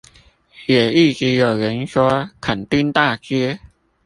[0.65, 3.59] 也一直有人說墾丁大街